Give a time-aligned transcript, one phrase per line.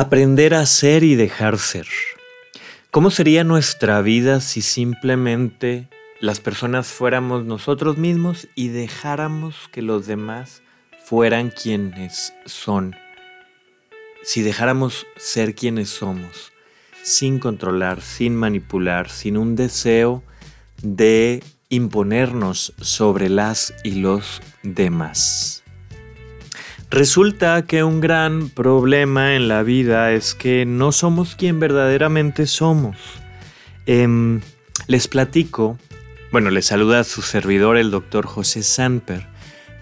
[0.00, 1.88] Aprender a ser y dejar ser.
[2.92, 5.88] ¿Cómo sería nuestra vida si simplemente
[6.20, 10.62] las personas fuéramos nosotros mismos y dejáramos que los demás
[11.04, 12.94] fueran quienes son?
[14.22, 16.52] Si dejáramos ser quienes somos,
[17.02, 20.22] sin controlar, sin manipular, sin un deseo
[20.80, 25.64] de imponernos sobre las y los demás.
[26.90, 32.96] Resulta que un gran problema en la vida es que no somos quien verdaderamente somos.
[33.84, 34.40] Em,
[34.86, 35.76] les platico,
[36.32, 39.26] bueno, les saluda a su servidor el doctor José Sanper.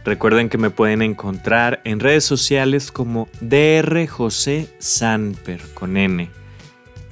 [0.05, 6.29] Recuerden que me pueden encontrar en redes sociales como DR José Sanper con N,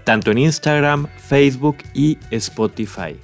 [0.03, 3.17] tanto en Instagram, Facebook y Spotify.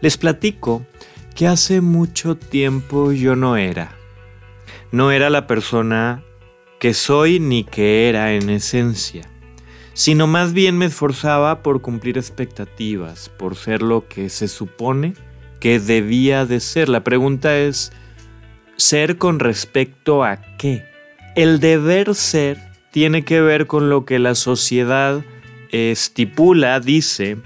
[0.00, 0.86] Les platico
[1.34, 3.96] que hace mucho tiempo yo no era
[4.94, 6.22] no era la persona
[6.78, 9.28] que soy ni que era en esencia,
[9.92, 15.14] sino más bien me esforzaba por cumplir expectativas, por ser lo que se supone
[15.58, 16.88] que debía de ser.
[16.88, 17.90] La pregunta es,
[18.76, 20.84] ¿ser con respecto a qué?
[21.34, 22.58] El deber ser
[22.92, 25.24] tiene que ver con lo que la sociedad
[25.72, 27.38] estipula, dice,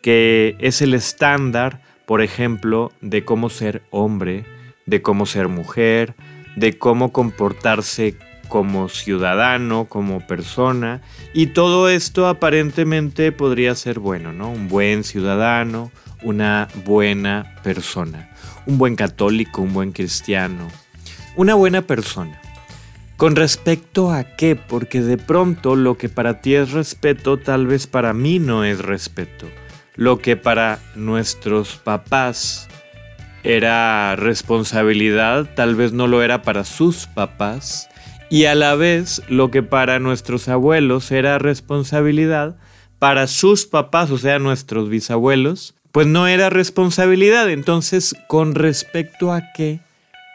[0.00, 4.46] que es el estándar, por ejemplo, de cómo ser hombre,
[4.86, 6.14] de cómo ser mujer,
[6.56, 8.16] de cómo comportarse
[8.48, 11.02] como ciudadano, como persona,
[11.34, 14.50] y todo esto aparentemente podría ser bueno, ¿no?
[14.50, 15.90] Un buen ciudadano,
[16.22, 18.30] una buena persona,
[18.66, 20.68] un buen católico, un buen cristiano,
[21.36, 22.40] una buena persona.
[23.16, 24.56] ¿Con respecto a qué?
[24.56, 28.78] Porque de pronto lo que para ti es respeto, tal vez para mí no es
[28.80, 29.46] respeto.
[29.94, 32.68] Lo que para nuestros papás
[33.46, 37.88] era responsabilidad, tal vez no lo era para sus papás,
[38.28, 42.56] y a la vez lo que para nuestros abuelos era responsabilidad,
[42.98, 47.48] para sus papás, o sea, nuestros bisabuelos, pues no era responsabilidad.
[47.50, 49.80] Entonces, con respecto a qué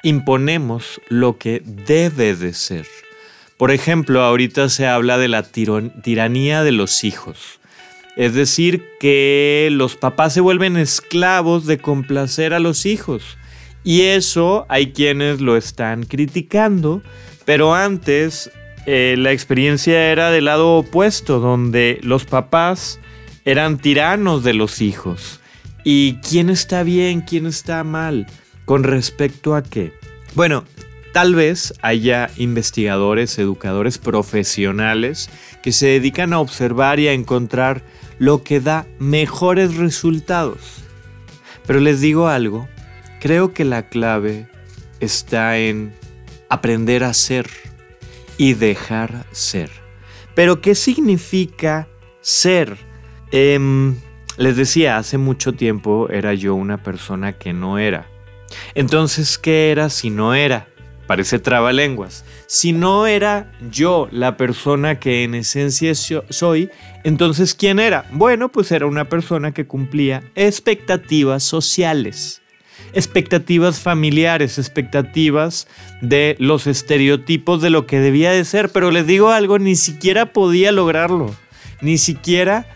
[0.04, 2.88] imponemos lo que debe de ser.
[3.58, 7.60] Por ejemplo, ahorita se habla de la tiranía de los hijos.
[8.16, 13.38] Es decir, que los papás se vuelven esclavos de complacer a los hijos.
[13.84, 17.02] Y eso hay quienes lo están criticando,
[17.46, 18.52] pero antes
[18.86, 23.00] eh, la experiencia era del lado opuesto, donde los papás
[23.46, 25.40] eran tiranos de los hijos.
[25.84, 28.28] ¿Y quién está bien, quién está mal?
[28.66, 29.94] ¿Con respecto a qué?
[30.36, 30.64] Bueno,
[31.12, 35.30] tal vez haya investigadores, educadores profesionales
[35.62, 37.84] que se dedican a observar y a encontrar
[38.20, 40.84] lo que da mejores resultados.
[41.66, 42.68] Pero les digo algo,
[43.20, 44.48] creo que la clave
[45.00, 45.94] está en
[46.50, 47.48] aprender a ser
[48.38, 49.70] y dejar ser.
[50.36, 51.88] Pero ¿qué significa
[52.22, 52.78] ser?
[53.32, 53.96] Em,
[54.38, 58.08] les decía, hace mucho tiempo era yo una persona que no era.
[58.76, 60.68] Entonces, ¿qué era si no era?
[61.12, 62.24] Parece trabalenguas.
[62.48, 66.70] Si no era yo la persona que en esencia soy,
[67.04, 68.06] entonces ¿quién era?
[68.14, 72.42] Bueno, pues era una persona que cumplía expectativas sociales,
[72.94, 75.68] expectativas familiares, expectativas
[76.00, 78.70] de los estereotipos de lo que debía de ser.
[78.70, 81.36] Pero les digo algo, ni siquiera podía lograrlo,
[81.82, 82.68] ni siquiera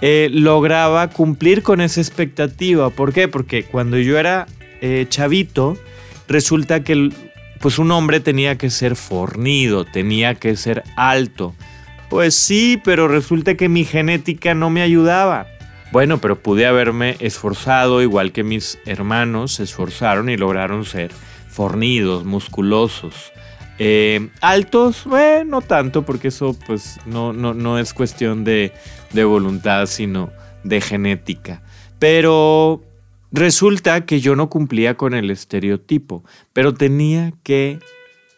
[0.00, 2.90] eh, lograba cumplir con esa expectativa.
[2.90, 3.28] ¿Por qué?
[3.28, 4.48] Porque cuando yo era
[4.80, 5.78] eh, chavito,
[6.26, 7.12] resulta que
[7.64, 11.54] pues un hombre tenía que ser fornido, tenía que ser alto.
[12.10, 15.46] Pues sí, pero resulta que mi genética no me ayudaba.
[15.90, 21.10] Bueno, pero pude haberme esforzado igual que mis hermanos se esforzaron y lograron ser
[21.48, 23.32] fornidos, musculosos.
[23.78, 28.74] Eh, altos, bueno, no tanto, porque eso pues no, no, no es cuestión de,
[29.14, 30.30] de voluntad, sino
[30.64, 31.62] de genética.
[31.98, 32.82] Pero
[33.36, 36.22] Resulta que yo no cumplía con el estereotipo,
[36.52, 37.80] pero tenía que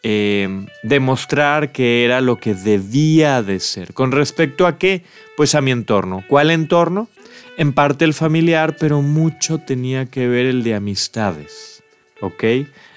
[0.02, 3.92] em, demostrar que era lo que debía de ser.
[3.92, 5.04] ¿Con respecto a qué?
[5.36, 6.24] Pues a mi entorno.
[6.26, 7.10] ¿Cuál entorno?
[7.58, 11.82] En parte el familiar, pero mucho tenía que ver el de amistades.
[12.22, 12.44] ¿Ok?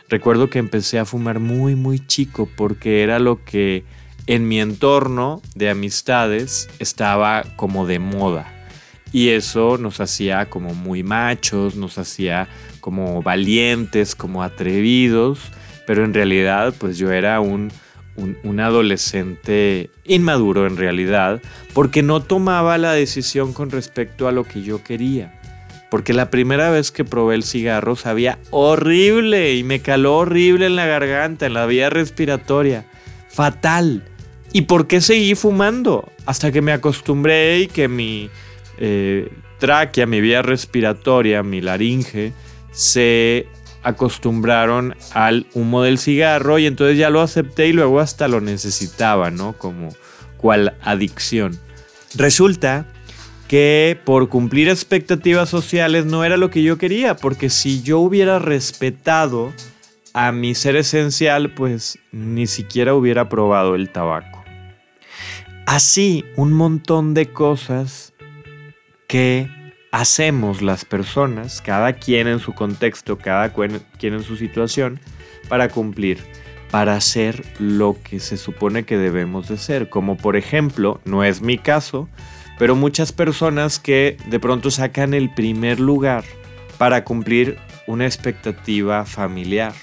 [0.07, 3.83] Recuerdo que empecé a fumar muy, muy chico porque era lo que
[4.25, 8.58] en mi entorno de amistades estaba como de moda.
[9.11, 12.47] Y eso nos hacía como muy machos, nos hacía
[12.79, 15.39] como valientes, como atrevidos,
[15.87, 17.71] pero en realidad pues yo era un,
[18.15, 21.41] un, adolescente inmaduro en realidad,
[21.73, 25.35] porque no tomaba la decisión con respecto a lo que yo quería.
[25.89, 30.75] Porque la primera vez que probé el cigarro sabía horrible y me caló horrible en
[30.75, 32.85] la garganta, en la vía respiratoria.
[33.27, 34.03] Fatal,
[34.51, 36.11] ¿Y por qué seguí fumando?
[36.25, 38.29] Hasta que me acostumbré y que mi
[38.79, 39.29] eh,
[39.59, 42.33] tráquea, mi vía respiratoria, mi laringe,
[42.71, 43.47] se
[43.83, 49.31] acostumbraron al humo del cigarro y entonces ya lo acepté y luego hasta lo necesitaba,
[49.31, 49.53] ¿no?
[49.53, 49.89] Como
[50.37, 51.59] cual adicción.
[52.15, 52.87] Resulta
[53.47, 58.39] que por cumplir expectativas sociales no era lo que yo quería, porque si yo hubiera
[58.39, 59.51] respetado
[60.13, 64.43] a mi ser esencial, pues ni siquiera hubiera probado el tabaco.
[65.65, 68.08] Así, un montón de cosas
[69.09, 69.49] que
[69.91, 74.99] hacemos las personas, cada quien en su contexto, cada quien en su situación,
[75.49, 76.19] para cumplir,
[76.69, 79.89] para hacer lo que se supone que debemos de ser.
[79.89, 82.07] Como por ejemplo, no es mi caso,
[82.59, 86.23] pero muchas personas que de pronto sacan el primer lugar
[86.77, 87.57] para cumplir
[87.87, 89.73] una expectativa familiar,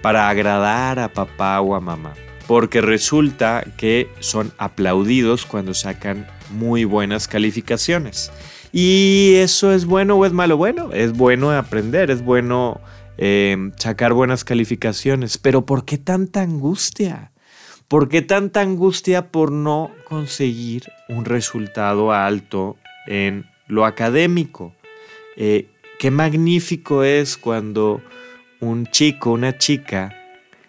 [0.00, 2.14] para agradar a papá o a mamá.
[2.46, 8.32] Porque resulta que son aplaudidos cuando sacan muy buenas calificaciones.
[8.72, 10.56] ¿Y eso es bueno o es malo?
[10.56, 12.80] Bueno, es bueno aprender, es bueno
[13.18, 17.32] eh, sacar buenas calificaciones, pero ¿por qué tanta angustia?
[17.88, 22.76] ¿Por qué tanta angustia por no conseguir un resultado alto
[23.06, 24.72] en lo académico?
[25.36, 25.66] Eh,
[25.98, 28.00] qué magnífico es cuando
[28.60, 30.14] un chico, una chica,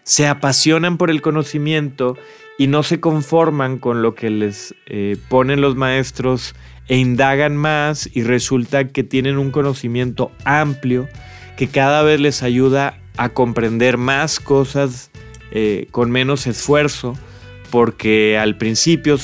[0.03, 2.18] se apasionan por el conocimiento
[2.57, 6.56] y no se conforman con lo que les eh, ponen los maestros
[6.88, 11.07] e indagan más y resulta que tienen un conocimiento amplio
[11.56, 15.12] que cada vez les ayuda a comprender más cosas
[15.51, 17.18] eh, con menos esfuerzo,
[17.69, 19.18] porque al principio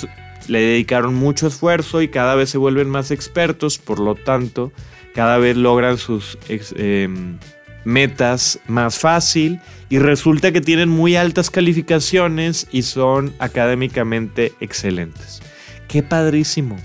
[0.48, 4.72] le dedicaron mucho esfuerzo y cada vez se vuelven más expertos, por lo tanto,
[5.14, 7.38] cada vez logran sus em,
[7.86, 15.42] metas más fácil y resulta que tienen muy altas calificaciones y son académicamente excelentes.
[15.88, 16.78] ¡Qué padrísimo!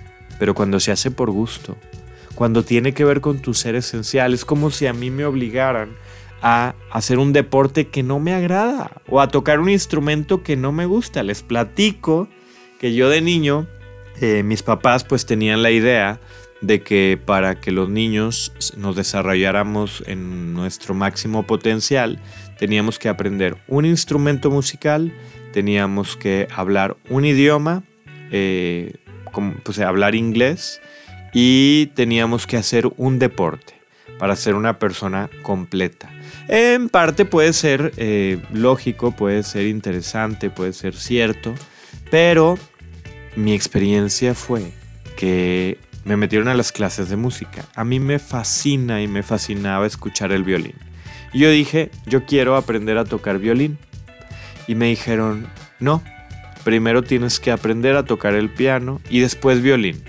[0.43, 1.77] Pero cuando se hace por gusto,
[2.35, 5.91] cuando tiene que ver con tu ser esencial, es como si a mí me obligaran
[6.43, 10.73] a hacer un deporte que no me agrada o a tocar un instrumento que no
[10.73, 11.23] me gusta.
[11.23, 12.27] Les platico
[12.81, 13.69] que yo de niño,
[14.21, 16.19] eh, mis papás pues tenían la idea
[16.61, 22.19] de que para que los niños nos desarrolláramos en nuestro máximo potencial,
[22.59, 25.13] teníamos que aprender un instrumento musical,
[25.53, 27.85] teníamos que hablar un idioma,
[28.33, 28.95] eh,
[29.63, 30.81] pues, hablar inglés
[31.33, 33.75] y teníamos que hacer un deporte
[34.19, 36.09] para ser una persona completa.
[36.49, 41.55] En parte puede ser eh, lógico, puede ser interesante, puede ser cierto,
[42.11, 42.59] pero
[43.37, 44.73] mi experiencia fue
[45.17, 47.65] que me metieron a las clases de música.
[47.75, 50.75] A mí me fascina y me fascinaba escuchar el violín.
[51.33, 53.79] Y yo dije, yo quiero aprender a tocar violín.
[54.67, 55.47] Y me dijeron,
[55.81, 56.03] no,
[56.65, 60.03] primero tienes que aprender a tocar el piano y después violín.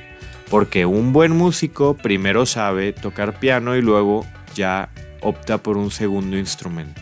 [0.49, 4.89] Porque un buen músico primero sabe tocar piano y luego ya
[5.21, 7.01] opta por un segundo instrumento.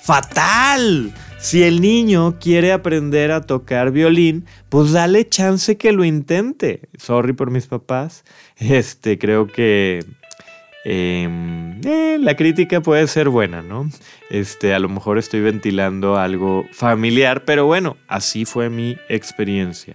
[0.00, 1.14] ¡Fatal!
[1.38, 6.88] Si el niño quiere aprender a tocar violín, pues dale chance que lo intente.
[6.98, 8.24] Sorry por mis papás.
[8.56, 10.04] Este, creo que
[10.84, 13.88] Em, eh, la crítica puede ser buena, ¿no?
[14.28, 19.94] Este, a lo mejor estoy ventilando algo familiar, pero bueno, así fue mi experiencia.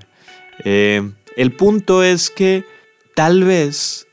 [0.63, 2.63] Em, el punto es que
[3.13, 4.07] tal vez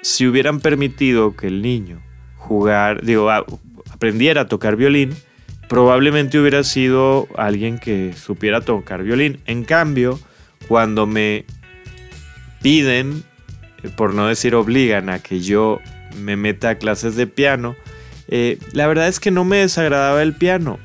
[0.00, 2.02] si hubieran permitido que el niño
[2.36, 5.14] jugar, digo, aprendiera a tocar violín,
[5.68, 9.40] probablemente hubiera sido alguien que supiera tocar violín.
[9.46, 10.18] En cambio,
[10.68, 11.44] cuando me
[12.62, 13.24] piden,
[13.96, 15.80] por no decir obligan a que yo
[16.16, 17.76] me meta a clases de piano.
[18.28, 20.78] Eh, la verdad es que no me desagradaba el piano,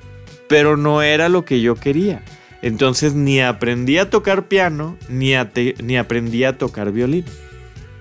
[0.47, 2.23] pero no era lo que yo quería.
[2.61, 5.33] Entonces ni aprendí a tocar piano, ni,
[5.81, 7.25] ni aprendí a tocar violín.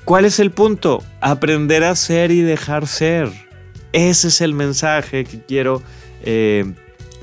[0.04, 1.04] ¿Cuál es el punto?
[1.20, 3.30] Aprender a ser y dejar ser.
[3.92, 5.82] Ese es el mensaje que quiero
[6.22, 6.64] eh,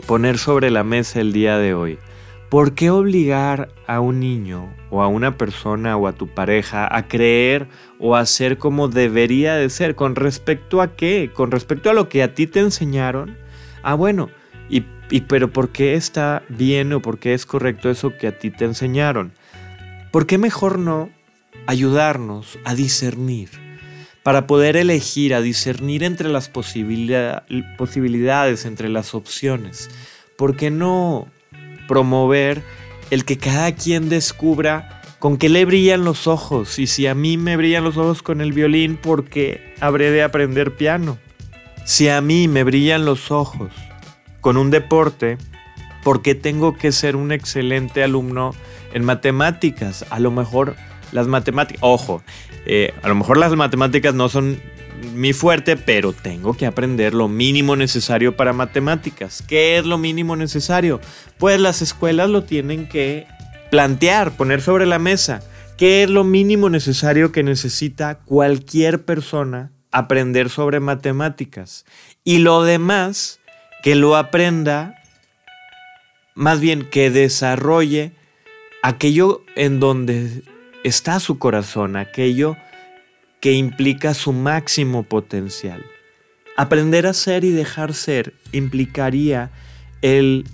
[0.05, 1.97] poner sobre la mesa el día de hoy.
[2.49, 7.07] ¿Por qué obligar a un niño o a una persona o a tu pareja a
[7.07, 7.67] creer
[7.99, 9.95] o a ser como debería de ser?
[9.95, 11.31] ¿Con respecto a qué?
[11.33, 13.35] ¿Con respecto a lo que a ti te enseñaron?
[13.81, 14.29] Ah, bueno,
[14.69, 18.37] y, y pero ¿por qué está bien o por qué es correcto eso que a
[18.37, 19.33] ti te enseñaron?
[20.11, 21.09] ¿Por qué mejor no
[21.65, 23.49] ayudarnos a discernir?
[24.21, 29.89] Para poder elegir, a discernir entre las posibilidades, entre las opciones.
[30.37, 31.27] ¿Por qué no
[31.87, 32.63] promover
[33.11, 37.37] el que cada quien descubra con qué le brillan los ojos y si a mí
[37.37, 41.17] me brillan los ojos con el violín, ¿por qué habré de aprender piano?
[41.85, 43.71] Si a mí me brillan los ojos
[44.41, 45.37] con un deporte,
[46.05, 48.53] ¿Por qué tengo que ser un excelente alumno
[48.93, 50.05] en matemáticas?
[50.11, 50.75] A lo mejor
[51.11, 52.21] las matemáticas, ojo,
[52.67, 54.61] eh, a lo mejor las matemáticas no son
[55.13, 59.43] mi fuerte, pero tengo que aprender lo mínimo necesario para matemáticas.
[59.47, 60.99] ¿Qué es lo mínimo necesario?
[61.37, 63.27] Pues las escuelas lo tienen que
[63.71, 65.41] plantear, poner sobre la mesa.
[65.77, 71.85] ¿Qué es lo mínimo necesario que necesita cualquier persona aprender sobre matemáticas?
[72.23, 73.39] Y lo demás,
[73.83, 74.95] que lo aprenda,
[76.33, 78.13] más bien que desarrolle
[78.83, 80.43] aquello en donde
[80.83, 82.55] está su corazón, aquello
[83.45, 85.85] que implica su máximo potencial.
[86.57, 89.51] Aprender a ser y dejar ser implicaría
[90.01, 90.45] el,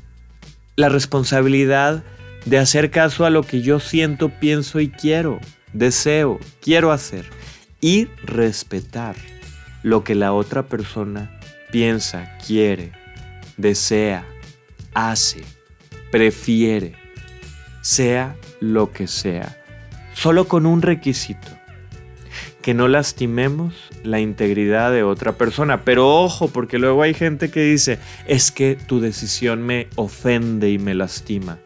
[0.75, 2.03] la responsabilidad
[2.43, 5.39] de hacer caso a lo que yo siento, pienso y quiero,
[5.71, 7.29] deseo, quiero hacer
[7.79, 9.15] y respetar
[9.83, 11.39] lo que la otra persona
[11.71, 12.91] piensa, quiere,
[13.55, 14.25] desea,
[14.93, 15.45] hace,
[16.11, 16.95] prefiere,
[17.79, 19.63] sea lo que sea,
[20.13, 21.60] solo con un requisito,
[22.61, 25.83] que no lastimemos la integridad de otra persona.
[25.83, 30.77] Pero ojo, porque luego hay gente que dice, es que tu decisión me ofende y
[30.77, 31.59] me lastima.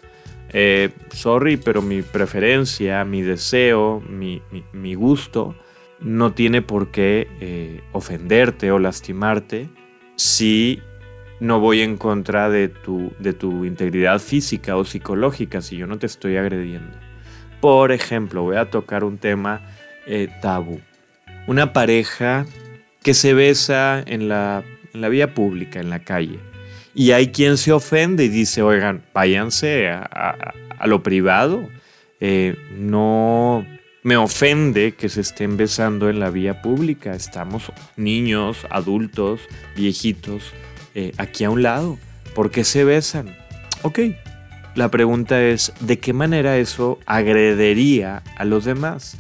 [0.54, 4.42] Eh, sorry, pero mi preferencia, mi deseo, mi,
[4.96, 5.56] gusto
[6.00, 9.70] no tiene por qué eh, ofenderte o lastimarte
[10.16, 10.82] si
[11.40, 16.00] no voy en contra de tu, de tu integridad física o psicológica, si yo no
[16.00, 16.98] te estoy agrediendo.
[17.60, 19.62] Por ejemplo, voy a tocar un tema
[20.08, 20.80] eh, tabú.
[21.48, 22.46] Una pareja
[23.04, 26.40] que se besa en la, en la vía pública, en la calle
[26.96, 30.54] y hay quien se ofende y dice, oigan, váyanse a,
[30.86, 31.70] lo privado.
[32.22, 33.66] Eh, no
[34.02, 37.14] me ofende que se estén besando en la vía pública.
[37.14, 39.42] Estamos niños, adultos,
[39.76, 40.54] viejitos,
[40.96, 42.00] eh, aquí a un lado.
[42.34, 43.36] ¿Por qué se besan?
[43.82, 44.00] Ok.
[44.76, 49.18] La pregunta es, ¿de qué manera eso agredería a los demás?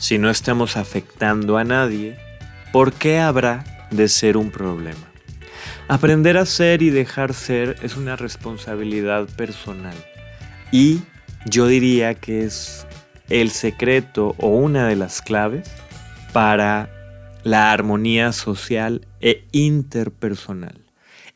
[0.00, 2.16] Si no estamos afectando a nadie,
[2.72, 5.12] ¿por qué habrá de ser un problema?
[5.88, 9.94] Aprender a ser y dejar ser es una responsabilidad personal.
[10.72, 11.02] Y
[11.44, 12.86] yo diría que es
[13.28, 15.70] el secreto o una de las claves
[16.32, 16.88] para
[17.42, 20.89] la armonía social e interpersonal.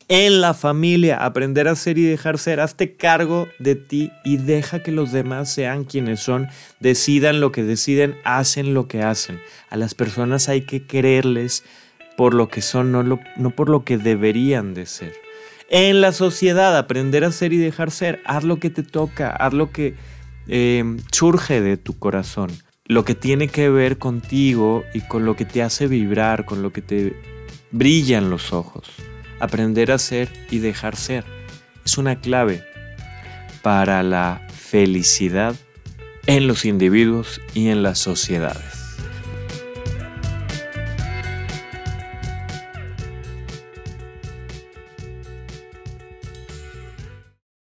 [0.08, 4.82] En la familia, aprender a ser y dejar ser, hazte cargo de ti y deja
[4.82, 9.40] que los demás sean quienes son, decidan lo que deciden, hacen lo que hacen.
[9.70, 11.64] A las personas hay que creerles
[12.18, 15.14] por lo que son, no, no por lo que deberían de ser.
[15.70, 19.54] En la sociedad, aprender a ser y dejar ser, haz lo que te toca, haz
[19.54, 19.94] lo que
[20.48, 22.50] em, surge de tu corazón,
[22.84, 26.74] lo que tiene que ver contigo y con lo que te hace vibrar, con lo
[26.74, 27.16] que te
[27.70, 28.84] brillan los ojos.
[29.44, 31.22] Aprender a ser y dejar ser
[31.84, 32.64] es una clave
[33.60, 35.54] para la felicidad
[36.24, 38.73] en los individuos y en las sociedades.